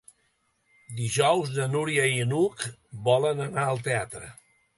Dijous 1.01 1.51
na 1.57 1.67
Núria 1.73 2.07
i 2.13 2.17
n'Hug 2.31 2.65
volen 3.11 3.45
anar 3.47 3.67
al 3.69 3.85
teatre. 3.91 4.33